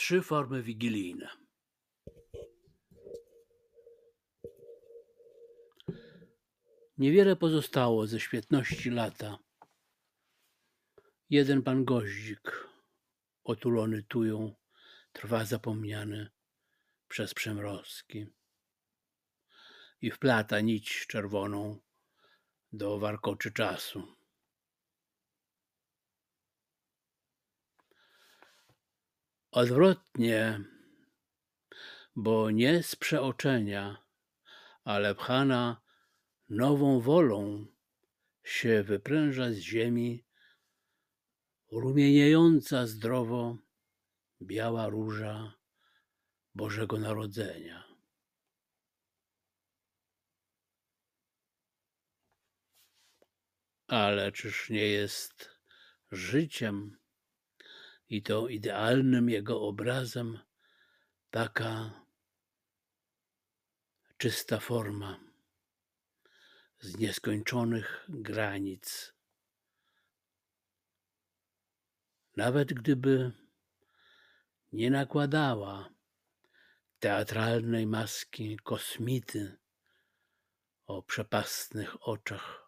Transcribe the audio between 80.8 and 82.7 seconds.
o przepastnych oczach